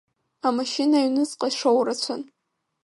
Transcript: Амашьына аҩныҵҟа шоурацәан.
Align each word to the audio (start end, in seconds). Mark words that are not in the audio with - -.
Амашьына 0.47 0.97
аҩныҵҟа 0.99 1.49
шоурацәан. 1.57 2.21